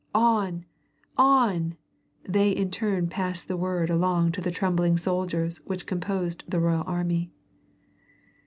[0.15, 0.65] "On!
[1.15, 1.77] On!"
[2.27, 6.83] they, in turn, passed the word along to the trembling soldiers which composed the royal
[6.87, 7.29] army.